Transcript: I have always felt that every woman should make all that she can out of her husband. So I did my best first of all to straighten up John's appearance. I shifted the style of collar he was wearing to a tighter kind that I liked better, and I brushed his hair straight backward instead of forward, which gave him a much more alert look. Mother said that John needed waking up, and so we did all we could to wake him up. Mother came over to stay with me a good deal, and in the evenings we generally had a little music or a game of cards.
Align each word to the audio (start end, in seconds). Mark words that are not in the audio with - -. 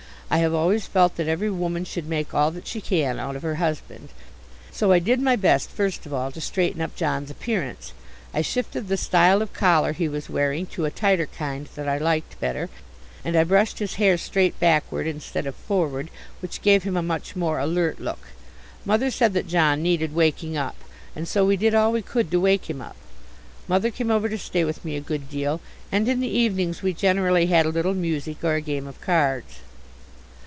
I 0.33 0.37
have 0.37 0.53
always 0.53 0.87
felt 0.87 1.17
that 1.17 1.27
every 1.27 1.49
woman 1.51 1.83
should 1.83 2.07
make 2.07 2.33
all 2.33 2.51
that 2.51 2.65
she 2.65 2.79
can 2.79 3.19
out 3.19 3.35
of 3.35 3.41
her 3.41 3.55
husband. 3.55 4.07
So 4.71 4.93
I 4.93 4.99
did 4.99 5.19
my 5.21 5.35
best 5.35 5.69
first 5.69 6.05
of 6.05 6.13
all 6.13 6.31
to 6.31 6.39
straighten 6.39 6.79
up 6.79 6.95
John's 6.95 7.29
appearance. 7.29 7.91
I 8.33 8.41
shifted 8.41 8.87
the 8.87 8.95
style 8.95 9.41
of 9.41 9.51
collar 9.51 9.91
he 9.91 10.07
was 10.07 10.29
wearing 10.29 10.67
to 10.67 10.85
a 10.85 10.89
tighter 10.89 11.25
kind 11.25 11.67
that 11.75 11.89
I 11.89 11.97
liked 11.97 12.39
better, 12.39 12.69
and 13.25 13.35
I 13.35 13.43
brushed 13.43 13.79
his 13.79 13.95
hair 13.95 14.17
straight 14.17 14.57
backward 14.57 15.05
instead 15.05 15.45
of 15.45 15.53
forward, 15.53 16.09
which 16.39 16.61
gave 16.61 16.83
him 16.83 16.95
a 16.95 17.03
much 17.03 17.35
more 17.35 17.59
alert 17.59 17.99
look. 17.99 18.27
Mother 18.85 19.11
said 19.11 19.33
that 19.33 19.49
John 19.49 19.81
needed 19.83 20.15
waking 20.15 20.55
up, 20.55 20.77
and 21.13 21.27
so 21.27 21.43
we 21.45 21.57
did 21.57 21.75
all 21.75 21.91
we 21.91 22.01
could 22.01 22.31
to 22.31 22.39
wake 22.39 22.69
him 22.69 22.79
up. 22.81 22.95
Mother 23.67 23.91
came 23.91 24.09
over 24.09 24.29
to 24.29 24.37
stay 24.37 24.63
with 24.63 24.85
me 24.85 24.95
a 24.95 25.01
good 25.01 25.29
deal, 25.29 25.59
and 25.91 26.07
in 26.07 26.21
the 26.21 26.29
evenings 26.31 26.81
we 26.81 26.93
generally 26.93 27.47
had 27.47 27.65
a 27.65 27.69
little 27.69 27.93
music 27.93 28.41
or 28.45 28.53
a 28.55 28.61
game 28.61 28.87
of 28.87 29.01
cards. 29.01 29.59